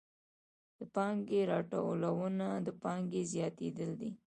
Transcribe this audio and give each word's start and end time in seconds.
د 0.77 0.79
پانګې 0.95 1.39
راټولونه 1.51 2.47
د 2.65 2.67
پانګې 2.81 3.21
زیاتېدل 3.31 3.89
دي 4.01 4.11